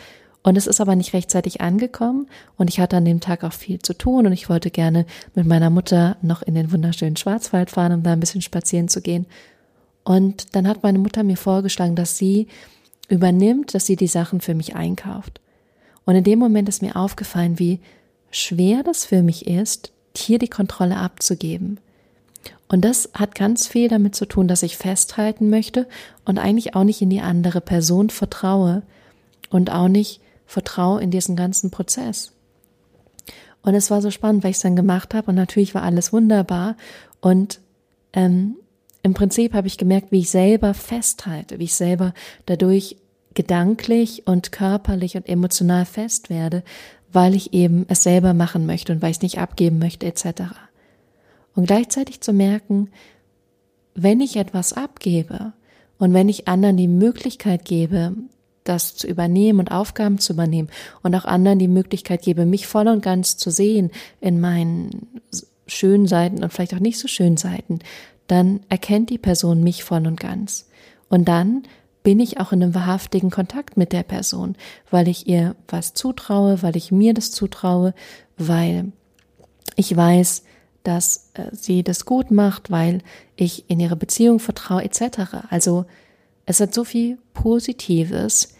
Und 0.42 0.56
es 0.56 0.68
ist 0.68 0.80
aber 0.80 0.94
nicht 0.94 1.12
rechtzeitig 1.12 1.60
angekommen 1.60 2.28
und 2.56 2.70
ich 2.70 2.78
hatte 2.78 2.96
an 2.96 3.04
dem 3.04 3.18
Tag 3.18 3.42
auch 3.42 3.52
viel 3.52 3.80
zu 3.80 3.94
tun 3.94 4.26
und 4.26 4.32
ich 4.32 4.48
wollte 4.48 4.70
gerne 4.70 5.04
mit 5.34 5.44
meiner 5.44 5.70
Mutter 5.70 6.16
noch 6.22 6.40
in 6.40 6.54
den 6.54 6.70
wunderschönen 6.70 7.16
Schwarzwald 7.16 7.70
fahren, 7.70 7.92
um 7.92 8.02
da 8.04 8.12
ein 8.12 8.20
bisschen 8.20 8.42
spazieren 8.42 8.86
zu 8.88 9.00
gehen. 9.00 9.26
Und 10.04 10.54
dann 10.54 10.68
hat 10.68 10.84
meine 10.84 11.00
Mutter 11.00 11.24
mir 11.24 11.36
vorgeschlagen, 11.36 11.96
dass 11.96 12.16
sie 12.16 12.46
übernimmt, 13.08 13.74
dass 13.74 13.86
sie 13.86 13.96
die 13.96 14.06
Sachen 14.06 14.40
für 14.40 14.54
mich 14.54 14.76
einkauft. 14.76 15.40
Und 16.04 16.14
in 16.14 16.22
dem 16.22 16.38
Moment 16.38 16.68
ist 16.68 16.80
mir 16.80 16.94
aufgefallen, 16.94 17.58
wie 17.58 17.80
schwer 18.30 18.84
das 18.84 19.04
für 19.04 19.22
mich 19.22 19.48
ist, 19.48 19.90
hier 20.16 20.38
die 20.38 20.48
Kontrolle 20.48 20.96
abzugeben. 20.96 21.80
Und 22.68 22.84
das 22.84 23.10
hat 23.14 23.34
ganz 23.34 23.66
viel 23.66 23.88
damit 23.88 24.14
zu 24.14 24.26
tun, 24.26 24.48
dass 24.48 24.62
ich 24.62 24.76
festhalten 24.76 25.50
möchte 25.50 25.86
und 26.24 26.38
eigentlich 26.38 26.74
auch 26.74 26.84
nicht 26.84 27.00
in 27.02 27.10
die 27.10 27.20
andere 27.20 27.60
Person 27.60 28.10
vertraue 28.10 28.82
und 29.50 29.70
auch 29.70 29.88
nicht 29.88 30.20
vertraue 30.46 31.00
in 31.00 31.10
diesen 31.10 31.36
ganzen 31.36 31.70
Prozess. 31.70 32.32
Und 33.62 33.74
es 33.74 33.90
war 33.90 34.00
so 34.00 34.10
spannend, 34.10 34.44
weil 34.44 34.50
ich 34.50 34.58
es 34.58 34.62
dann 34.62 34.76
gemacht 34.76 35.14
habe 35.14 35.30
und 35.30 35.34
natürlich 35.34 35.74
war 35.74 35.82
alles 35.82 36.12
wunderbar 36.12 36.76
und 37.20 37.60
ähm, 38.12 38.56
im 39.02 39.14
Prinzip 39.14 39.54
habe 39.54 39.68
ich 39.68 39.78
gemerkt, 39.78 40.10
wie 40.10 40.20
ich 40.20 40.30
selber 40.30 40.74
festhalte, 40.74 41.60
wie 41.60 41.64
ich 41.64 41.74
selber 41.74 42.12
dadurch 42.46 42.96
gedanklich 43.34 44.26
und 44.26 44.50
körperlich 44.50 45.16
und 45.16 45.28
emotional 45.28 45.84
fest 45.84 46.30
werde, 46.30 46.64
weil 47.12 47.34
ich 47.36 47.52
eben 47.52 47.86
es 47.88 48.02
selber 48.02 48.34
machen 48.34 48.66
möchte 48.66 48.92
und 48.92 49.02
weil 49.02 49.10
ich 49.10 49.18
es 49.18 49.22
nicht 49.22 49.38
abgeben 49.38 49.78
möchte 49.78 50.06
etc. 50.06 50.54
Und 51.56 51.66
gleichzeitig 51.66 52.20
zu 52.20 52.32
merken, 52.32 52.90
wenn 53.94 54.20
ich 54.20 54.36
etwas 54.36 54.74
abgebe 54.74 55.54
und 55.98 56.14
wenn 56.14 56.28
ich 56.28 56.46
anderen 56.46 56.76
die 56.76 56.86
Möglichkeit 56.86 57.64
gebe, 57.64 58.12
das 58.62 58.94
zu 58.94 59.06
übernehmen 59.06 59.58
und 59.58 59.70
Aufgaben 59.70 60.18
zu 60.18 60.34
übernehmen 60.34 60.68
und 61.02 61.14
auch 61.14 61.24
anderen 61.24 61.58
die 61.58 61.68
Möglichkeit 61.68 62.22
gebe, 62.22 62.46
mich 62.46 62.66
voll 62.66 62.88
und 62.88 63.02
ganz 63.02 63.36
zu 63.36 63.50
sehen 63.50 63.90
in 64.20 64.40
meinen 64.40 65.20
schönen 65.66 66.06
Seiten 66.06 66.44
und 66.44 66.52
vielleicht 66.52 66.74
auch 66.74 66.80
nicht 66.80 66.98
so 66.98 67.08
schönen 67.08 67.36
Seiten, 67.36 67.78
dann 68.26 68.60
erkennt 68.68 69.10
die 69.10 69.18
Person 69.18 69.62
mich 69.62 69.82
voll 69.82 70.06
und 70.06 70.20
ganz. 70.20 70.68
Und 71.08 71.26
dann 71.26 71.62
bin 72.02 72.20
ich 72.20 72.38
auch 72.38 72.52
in 72.52 72.62
einem 72.62 72.74
wahrhaftigen 72.74 73.30
Kontakt 73.30 73.76
mit 73.76 73.92
der 73.92 74.02
Person, 74.02 74.56
weil 74.90 75.08
ich 75.08 75.26
ihr 75.26 75.56
was 75.68 75.94
zutraue, 75.94 76.62
weil 76.62 76.76
ich 76.76 76.92
mir 76.92 77.14
das 77.14 77.30
zutraue, 77.30 77.94
weil 78.36 78.92
ich 79.76 79.96
weiß, 79.96 80.42
dass 80.86 81.30
äh, 81.34 81.48
sie 81.52 81.82
das 81.82 82.04
gut 82.04 82.30
macht, 82.30 82.70
weil 82.70 83.02
ich 83.34 83.68
in 83.68 83.80
ihre 83.80 83.96
Beziehung 83.96 84.38
vertraue, 84.38 84.84
etc. 84.84 85.46
Also 85.50 85.86
es 86.44 86.60
hat 86.60 86.72
so 86.72 86.84
viel 86.84 87.18
Positives, 87.34 88.54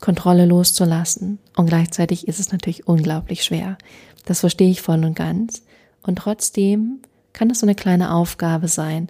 Kontrolle 0.00 0.46
loszulassen. 0.46 1.38
Und 1.56 1.66
gleichzeitig 1.66 2.28
ist 2.28 2.40
es 2.40 2.52
natürlich 2.52 2.86
unglaublich 2.88 3.44
schwer. 3.44 3.78
Das 4.26 4.40
verstehe 4.40 4.70
ich 4.70 4.82
voll 4.82 5.04
und 5.04 5.14
ganz. 5.14 5.62
Und 6.02 6.16
trotzdem 6.16 7.00
kann 7.32 7.50
es 7.50 7.60
so 7.60 7.66
eine 7.66 7.74
kleine 7.74 8.12
Aufgabe 8.12 8.68
sein, 8.68 9.08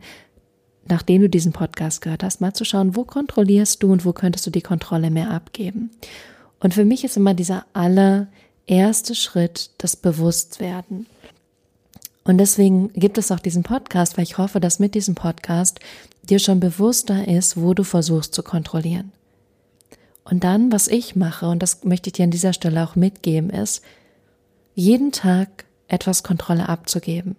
nachdem 0.87 1.23
du 1.23 1.29
diesen 1.29 1.53
Podcast 1.53 2.03
gehört 2.03 2.23
hast, 2.23 2.41
mal 2.41 2.53
zu 2.53 2.65
schauen, 2.65 2.95
wo 2.95 3.05
kontrollierst 3.05 3.83
du 3.83 3.91
und 3.91 4.05
wo 4.05 4.13
könntest 4.13 4.47
du 4.47 4.51
die 4.51 4.63
Kontrolle 4.63 5.11
mehr 5.11 5.31
abgeben. 5.31 5.91
Und 6.61 6.75
für 6.75 6.85
mich 6.85 7.05
ist 7.05 7.17
immer 7.17 7.35
dieser 7.35 7.67
allererste 7.73 9.15
Schritt 9.15 9.71
das 9.79 9.97
Bewusstwerden. 9.97 11.07
Und 12.25 12.39
deswegen 12.39 12.93
gibt 12.95 13.19
es 13.19 13.31
auch 13.31 13.39
diesen 13.39 13.63
Podcast, 13.63 14.17
weil 14.17 14.25
ich 14.25 14.39
hoffe, 14.39 14.59
dass 14.59 14.79
mit 14.79 14.95
diesem 14.95 15.15
Podcast 15.15 15.81
dir 16.23 16.39
schon 16.39 16.59
bewusster 16.59 17.29
ist, 17.29 17.61
wo 17.61 17.75
du 17.75 17.85
versuchst 17.85 18.35
zu 18.35 18.43
kontrollieren. 18.43 19.13
Und 20.25 20.43
dann, 20.43 20.73
was 20.73 20.89
ich 20.89 21.17
mache, 21.17 21.49
und 21.49 21.63
das 21.63 21.85
möchte 21.85 22.09
ich 22.09 22.15
dir 22.15 22.25
an 22.25 22.31
dieser 22.31 22.55
Stelle 22.55 22.83
auch 22.83 22.97
mitgeben, 22.97 23.51
ist, 23.51 23.83
jeden 24.75 25.13
Tag 25.13 25.67
etwas 25.87 26.23
Kontrolle 26.23 26.69
abzugeben. 26.69 27.37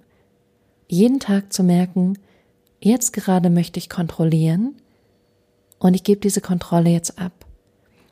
Jeden 0.87 1.19
Tag 1.19 1.51
zu 1.51 1.63
merken, 1.63 2.19
jetzt 2.79 3.11
gerade 3.11 3.49
möchte 3.49 3.79
ich 3.79 3.89
kontrollieren 3.89 4.75
und 5.79 5.95
ich 5.95 6.03
gebe 6.03 6.21
diese 6.21 6.41
Kontrolle 6.41 6.91
jetzt 6.91 7.17
ab. 7.17 7.33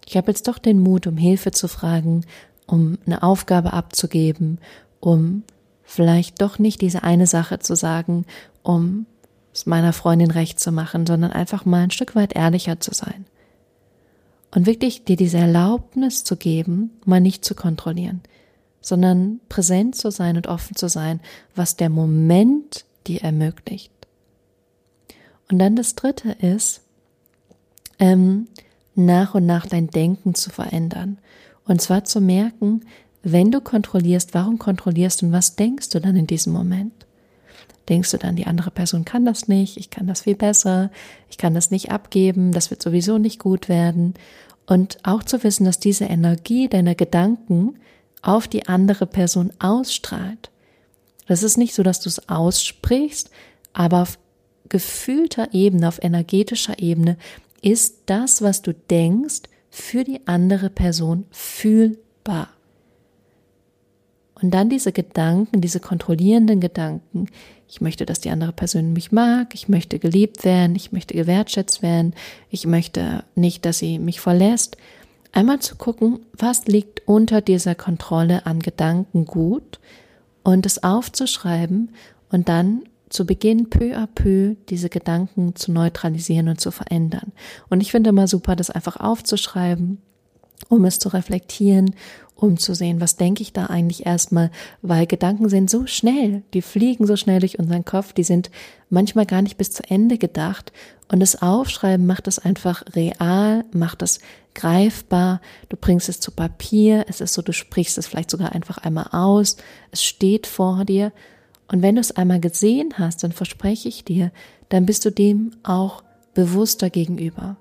Ich 0.07 0.17
habe 0.17 0.31
jetzt 0.31 0.47
doch 0.47 0.57
den 0.57 0.79
Mut, 0.79 1.05
um 1.05 1.17
Hilfe 1.17 1.51
zu 1.51 1.67
fragen, 1.67 2.25
um 2.65 2.97
eine 3.05 3.21
Aufgabe 3.21 3.73
abzugeben, 3.73 4.57
um 4.99 5.43
vielleicht 5.93 6.41
doch 6.41 6.59
nicht 6.59 6.81
diese 6.81 7.03
eine 7.03 7.27
Sache 7.27 7.59
zu 7.59 7.75
sagen, 7.75 8.25
um 8.61 9.05
es 9.53 9.65
meiner 9.65 9.93
Freundin 9.93 10.31
recht 10.31 10.59
zu 10.59 10.71
machen, 10.71 11.05
sondern 11.05 11.31
einfach 11.31 11.65
mal 11.65 11.83
ein 11.83 11.91
Stück 11.91 12.15
weit 12.15 12.35
ehrlicher 12.35 12.79
zu 12.79 12.93
sein 12.93 13.25
und 14.55 14.65
wirklich 14.65 15.03
dir 15.03 15.15
diese 15.15 15.37
Erlaubnis 15.37 16.23
zu 16.23 16.35
geben, 16.35 16.91
mal 17.05 17.21
nicht 17.21 17.43
zu 17.43 17.55
kontrollieren, 17.55 18.21
sondern 18.81 19.39
präsent 19.49 19.95
zu 19.95 20.11
sein 20.11 20.35
und 20.37 20.47
offen 20.47 20.75
zu 20.75 20.89
sein, 20.89 21.21
was 21.55 21.75
der 21.75 21.89
Moment 21.89 22.85
dir 23.07 23.23
ermöglicht. 23.23 23.91
Und 25.51 25.59
dann 25.59 25.75
das 25.75 25.95
Dritte 25.95 26.31
ist, 26.31 26.81
ähm, 27.99 28.47
nach 28.95 29.33
und 29.33 29.45
nach 29.45 29.65
dein 29.65 29.87
Denken 29.87 30.35
zu 30.35 30.49
verändern. 30.49 31.17
Und 31.65 31.81
zwar 31.81 32.03
zu 32.03 32.21
merken, 32.21 32.81
wenn 33.23 33.51
du 33.51 33.61
kontrollierst, 33.61 34.33
warum 34.33 34.59
kontrollierst 34.59 35.23
und 35.23 35.31
was 35.31 35.55
denkst 35.55 35.89
du 35.89 35.99
dann 35.99 36.15
in 36.15 36.27
diesem 36.27 36.53
Moment? 36.53 37.03
denkst 37.89 38.11
du 38.11 38.17
dann, 38.17 38.35
die 38.35 38.47
andere 38.47 38.71
Person 38.71 39.05
kann 39.05 39.25
das 39.25 39.47
nicht, 39.47 39.77
ich 39.77 39.89
kann 39.89 40.07
das 40.07 40.21
viel 40.21 40.35
besser, 40.35 40.91
ich 41.29 41.37
kann 41.37 41.53
das 41.53 41.71
nicht 41.71 41.91
abgeben, 41.91 42.51
das 42.51 42.69
wird 42.69 42.81
sowieso 42.81 43.17
nicht 43.17 43.39
gut 43.39 43.69
werden. 43.69 44.13
Und 44.65 44.97
auch 45.03 45.23
zu 45.23 45.43
wissen, 45.43 45.65
dass 45.65 45.79
diese 45.79 46.05
Energie 46.05 46.69
deiner 46.69 46.95
Gedanken 46.95 47.75
auf 48.21 48.47
die 48.47 48.67
andere 48.67 49.05
Person 49.05 49.51
ausstrahlt. 49.59 50.49
Das 51.27 51.43
ist 51.43 51.57
nicht 51.57 51.73
so, 51.73 51.83
dass 51.83 51.99
du 51.99 52.09
es 52.09 52.29
aussprichst, 52.29 53.29
aber 53.73 54.03
auf 54.03 54.17
gefühlter 54.69 55.49
Ebene, 55.53 55.87
auf 55.87 56.01
energetischer 56.01 56.79
Ebene 56.79 57.17
ist 57.61 58.03
das, 58.05 58.41
was 58.41 58.61
du 58.61 58.73
denkst, 58.73 59.43
für 59.69 60.03
die 60.03 60.25
andere 60.27 60.69
Person 60.69 61.25
fühlbar. 61.31 62.49
Und 64.43 64.51
dann 64.51 64.69
diese 64.69 64.91
Gedanken, 64.91 65.61
diese 65.61 65.79
kontrollierenden 65.79 66.59
Gedanken, 66.59 67.27
ich 67.69 67.79
möchte, 67.79 68.05
dass 68.05 68.19
die 68.19 68.29
andere 68.29 68.51
Person 68.51 68.91
mich 68.91 69.13
mag, 69.13 69.55
ich 69.55 69.69
möchte 69.69 69.99
geliebt 69.99 70.43
werden, 70.43 70.75
ich 70.75 70.91
möchte 70.91 71.13
gewertschätzt 71.13 71.81
werden, 71.81 72.13
ich 72.49 72.67
möchte 72.67 73.23
nicht, 73.35 73.63
dass 73.63 73.79
sie 73.79 73.99
mich 73.99 74.19
verlässt. 74.19 74.75
Einmal 75.31 75.59
zu 75.59 75.77
gucken, 75.77 76.19
was 76.37 76.67
liegt 76.67 77.07
unter 77.07 77.39
dieser 77.39 77.73
Kontrolle 77.73 78.45
an 78.45 78.59
Gedanken 78.59 79.25
gut 79.25 79.79
und 80.43 80.65
es 80.65 80.83
aufzuschreiben 80.83 81.93
und 82.29 82.49
dann 82.49 82.83
zu 83.07 83.25
Beginn 83.25 83.69
peu 83.69 83.95
à 83.95 84.07
peu 84.07 84.55
diese 84.67 84.89
Gedanken 84.89 85.55
zu 85.55 85.71
neutralisieren 85.71 86.49
und 86.49 86.59
zu 86.59 86.71
verändern. 86.71 87.31
Und 87.69 87.79
ich 87.79 87.91
finde 87.91 88.09
immer 88.09 88.27
super, 88.27 88.57
das 88.57 88.69
einfach 88.69 88.97
aufzuschreiben, 88.97 89.99
um 90.69 90.85
es 90.85 90.99
zu 90.99 91.09
reflektieren 91.09 91.95
um 92.43 92.57
zu 92.57 92.75
sehen, 92.75 92.99
was 92.99 93.15
denke 93.15 93.41
ich 93.41 93.53
da 93.53 93.67
eigentlich 93.67 94.05
erstmal, 94.05 94.51
weil 94.81 95.07
Gedanken 95.07 95.47
sind 95.47 95.69
so 95.69 95.87
schnell, 95.87 96.43
die 96.53 96.61
fliegen 96.61 97.07
so 97.07 97.15
schnell 97.15 97.39
durch 97.39 97.57
unseren 97.57 97.85
Kopf, 97.85 98.11
die 98.11 98.25
sind 98.25 98.51
manchmal 98.89 99.25
gar 99.25 99.41
nicht 99.41 99.57
bis 99.57 99.71
zu 99.71 99.83
Ende 99.89 100.17
gedacht. 100.17 100.73
Und 101.09 101.21
das 101.21 101.41
Aufschreiben 101.41 102.05
macht 102.05 102.27
es 102.27 102.39
einfach 102.39 102.83
real, 102.95 103.63
macht 103.71 104.01
es 104.01 104.19
greifbar, 104.55 105.41
du 105.69 105.77
bringst 105.77 106.09
es 106.09 106.19
zu 106.19 106.31
Papier, 106.31 107.05
es 107.07 107.21
ist 107.21 107.33
so, 107.33 107.41
du 107.41 107.53
sprichst 107.53 107.97
es 107.97 108.07
vielleicht 108.07 108.31
sogar 108.31 108.51
einfach 108.51 108.77
einmal 108.77 109.07
aus, 109.11 109.55
es 109.91 110.03
steht 110.03 110.45
vor 110.45 110.83
dir. 110.83 111.13
Und 111.71 111.81
wenn 111.81 111.95
du 111.95 112.01
es 112.01 112.11
einmal 112.11 112.41
gesehen 112.41 112.95
hast, 112.97 113.23
dann 113.23 113.31
verspreche 113.31 113.87
ich 113.87 114.03
dir, 114.03 114.31
dann 114.67 114.85
bist 114.85 115.05
du 115.05 115.11
dem 115.11 115.51
auch 115.63 116.03
bewusster 116.33 116.89
gegenüber. 116.89 117.55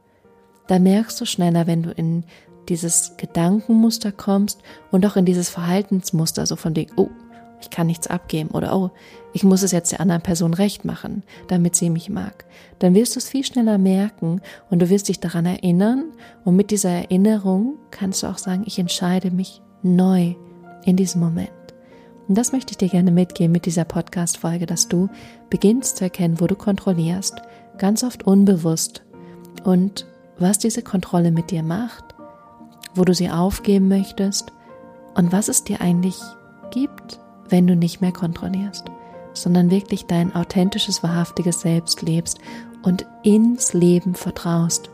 Da 0.67 0.79
merkst 0.79 1.21
du 1.21 1.25
schneller, 1.25 1.67
wenn 1.67 1.83
du 1.83 1.91
in 1.91 2.25
dieses 2.69 3.17
Gedankenmuster 3.17 4.13
kommst 4.13 4.61
und 4.91 5.05
auch 5.07 5.17
in 5.17 5.25
dieses 5.25 5.49
Verhaltensmuster, 5.49 6.47
so 6.47 6.57
von 6.57 6.75
dem, 6.75 6.87
oh, 6.97 7.09
ich 7.61 7.71
kann 7.71 7.87
nichts 7.87 8.09
abgeben 8.09 8.51
oder 8.51 8.75
oh, 8.77 8.91
ich 9.33 9.45
muss 9.45 9.63
es 9.63 9.73
jetzt 9.73 9.93
der 9.93 10.01
anderen 10.01 10.23
Person 10.23 10.53
recht 10.53 10.85
machen, 10.85 11.23
damit 11.49 11.77
sie 11.77 11.91
mich 11.91 12.09
mag, 12.11 12.45
dann 12.81 12.95
wirst 12.95 13.15
du 13.15 13.19
es 13.19 13.29
viel 13.29 13.45
schneller 13.45 13.79
merken 13.79 14.41
und 14.69 14.81
du 14.81 14.91
wirst 14.91 15.09
dich 15.09 15.21
daran 15.21 15.47
erinnern 15.47 16.07
und 16.45 16.57
mit 16.57 16.71
dieser 16.71 16.91
Erinnerung 16.91 17.79
kannst 17.91 18.23
du 18.23 18.27
auch 18.27 18.39
sagen, 18.39 18.65
ich 18.67 18.79
entscheide 18.79 19.31
mich 19.31 19.63
neu 19.83 20.35
in 20.85 20.97
diesem 20.97 21.21
Moment. 21.21 21.51
Und 22.29 22.39
das 22.39 22.53
möchte 22.53 22.73
ich 22.73 22.79
dir 22.79 22.89
gerne 22.89 23.11
mitgeben 23.11 23.53
mit 23.53 23.67
dieser 23.67 23.85
Podcast-Folge, 23.85 24.67
dass 24.67 24.89
du 24.89 25.09
beginnst 25.51 25.99
zu 25.99 26.05
erkennen, 26.05 26.41
wo 26.41 26.47
du 26.47 26.55
kontrollierst, 26.55 27.35
ganz 27.79 28.05
oft 28.05 28.25
unbewusst 28.25 29.03
und 29.65 30.07
was 30.39 30.59
diese 30.59 30.83
Kontrolle 30.83 31.31
mit 31.31 31.51
dir 31.51 31.63
macht, 31.63 32.05
wo 32.95 33.05
du 33.05 33.15
sie 33.15 33.31
aufgeben 33.31 33.89
möchtest 33.89 34.53
und 35.15 35.33
was 35.33 35.49
es 35.49 35.65
dir 35.65 35.81
eigentlich 35.81 36.19
gibt, 36.71 37.21
wenn 37.49 37.67
du 37.67 37.77
nicht 37.77 38.01
mehr 38.01 38.13
kontrollierst, 38.13 38.85
sondern 39.35 39.71
wirklich 39.71 40.07
dein 40.07 40.35
authentisches, 40.35 41.03
wahrhaftiges 41.03 41.61
Selbst 41.61 42.03
lebst 42.03 42.39
und 42.83 43.07
ins 43.23 43.73
Leben 43.73 44.15
vertraust, 44.15 44.91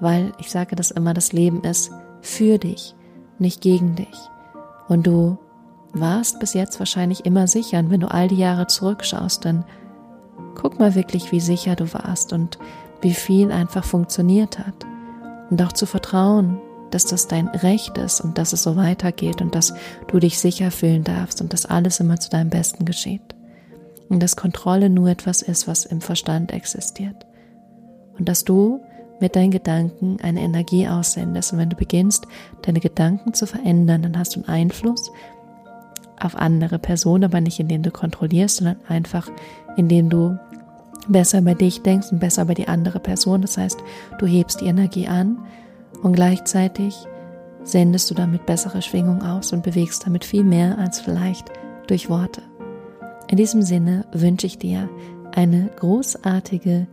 weil 0.00 0.32
ich 0.38 0.50
sage 0.50 0.76
das 0.76 0.90
immer, 0.90 1.14
das 1.14 1.32
Leben 1.32 1.62
ist 1.62 1.92
für 2.20 2.58
dich, 2.58 2.94
nicht 3.38 3.60
gegen 3.60 3.96
dich. 3.96 4.16
Und 4.88 5.06
du 5.06 5.38
warst 5.92 6.40
bis 6.40 6.54
jetzt 6.54 6.78
wahrscheinlich 6.78 7.24
immer 7.26 7.46
sicher. 7.46 7.78
Und 7.78 7.90
wenn 7.90 8.00
du 8.00 8.10
all 8.10 8.28
die 8.28 8.36
Jahre 8.36 8.66
zurückschaust, 8.66 9.44
dann 9.44 9.64
guck 10.54 10.78
mal 10.78 10.94
wirklich, 10.94 11.32
wie 11.32 11.40
sicher 11.40 11.76
du 11.76 11.92
warst 11.92 12.32
und 12.32 12.58
wie 13.00 13.14
viel 13.14 13.50
einfach 13.50 13.84
funktioniert 13.84 14.58
hat. 14.58 14.86
Und 15.50 15.60
auch 15.62 15.72
zu 15.72 15.86
vertrauen, 15.86 16.58
dass 16.90 17.06
das 17.06 17.28
dein 17.28 17.48
Recht 17.48 17.96
ist 17.98 18.20
und 18.20 18.38
dass 18.38 18.52
es 18.52 18.62
so 18.62 18.76
weitergeht 18.76 19.40
und 19.40 19.54
dass 19.54 19.74
du 20.08 20.18
dich 20.18 20.38
sicher 20.38 20.70
fühlen 20.70 21.04
darfst 21.04 21.40
und 21.40 21.52
dass 21.52 21.66
alles 21.66 22.00
immer 22.00 22.18
zu 22.18 22.30
deinem 22.30 22.50
Besten 22.50 22.84
geschieht. 22.84 23.22
Und 24.08 24.20
dass 24.20 24.36
Kontrolle 24.36 24.90
nur 24.90 25.08
etwas 25.08 25.40
ist, 25.40 25.68
was 25.68 25.84
im 25.84 26.00
Verstand 26.00 26.52
existiert. 26.52 27.26
Und 28.18 28.28
dass 28.28 28.44
du 28.44 28.80
mit 29.20 29.36
deinen 29.36 29.50
Gedanken 29.50 30.18
eine 30.22 30.40
Energie 30.40 30.88
aussendest. 30.88 31.52
Und 31.52 31.58
wenn 31.58 31.70
du 31.70 31.76
beginnst, 31.76 32.26
deine 32.62 32.80
Gedanken 32.80 33.34
zu 33.34 33.46
verändern, 33.46 34.02
dann 34.02 34.18
hast 34.18 34.34
du 34.34 34.40
einen 34.40 34.48
Einfluss 34.48 35.10
auf 36.18 36.36
andere 36.36 36.78
Personen, 36.78 37.24
aber 37.24 37.40
nicht 37.40 37.60
indem 37.60 37.82
du 37.82 37.90
kontrollierst, 37.90 38.56
sondern 38.56 38.76
einfach 38.88 39.28
indem 39.76 40.10
du 40.10 40.38
besser 41.08 41.38
über 41.38 41.54
dich 41.54 41.82
denkst 41.82 42.12
und 42.12 42.18
besser 42.18 42.42
über 42.42 42.54
die 42.54 42.68
andere 42.68 43.00
Person. 43.00 43.42
Das 43.42 43.56
heißt, 43.56 43.78
du 44.18 44.26
hebst 44.26 44.60
die 44.60 44.66
Energie 44.66 45.08
an 45.08 45.38
und 46.02 46.12
gleichzeitig 46.14 47.06
sendest 47.62 48.10
du 48.10 48.14
damit 48.14 48.46
bessere 48.46 48.82
Schwingung 48.82 49.22
aus 49.22 49.52
und 49.52 49.62
bewegst 49.62 50.06
damit 50.06 50.24
viel 50.24 50.44
mehr 50.44 50.78
als 50.78 51.00
vielleicht 51.00 51.50
durch 51.86 52.08
Worte. 52.08 52.42
In 53.28 53.36
diesem 53.36 53.62
Sinne 53.62 54.06
wünsche 54.12 54.46
ich 54.46 54.58
dir 54.58 54.88
eine 55.34 55.70
großartige, 55.78 56.86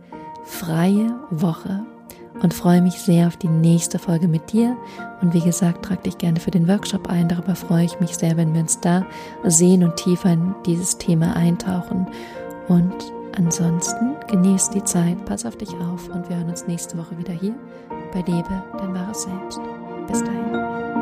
freie 0.44 1.14
Woche 1.30 1.84
und 2.42 2.54
freue 2.54 2.82
mich 2.82 2.94
sehr 2.94 3.26
auf 3.26 3.36
die 3.36 3.48
nächste 3.48 3.98
Folge 3.98 4.28
mit 4.28 4.52
dir. 4.52 4.76
Und 5.20 5.34
wie 5.34 5.40
gesagt, 5.40 5.84
trag 5.84 6.04
dich 6.04 6.18
gerne 6.18 6.38
für 6.38 6.52
den 6.52 6.68
Workshop 6.68 7.08
ein. 7.08 7.28
Darüber 7.28 7.56
freue 7.56 7.84
ich 7.84 7.98
mich 7.98 8.16
sehr, 8.16 8.36
wenn 8.36 8.54
wir 8.54 8.60
uns 8.60 8.80
da 8.80 9.04
sehen 9.44 9.82
und 9.82 9.96
tiefer 9.96 10.32
in 10.32 10.54
dieses 10.64 10.98
Thema 10.98 11.34
eintauchen. 11.34 12.06
Und 12.68 12.94
ansonsten 13.38 14.16
genieß 14.26 14.70
die 14.70 14.84
Zeit, 14.84 15.24
pass 15.24 15.46
auf 15.46 15.56
dich 15.56 15.70
auf 15.70 16.08
und 16.08 16.28
wir 16.28 16.36
hören 16.36 16.50
uns 16.50 16.66
nächste 16.66 16.98
Woche 16.98 17.16
wieder 17.16 17.32
hier 17.32 17.54
bei 18.12 18.20
Lebe 18.20 18.62
dein 18.76 18.94
wahres 18.94 19.22
Selbst. 19.22 19.60
Bis 20.08 20.22
dahin. 20.22 20.97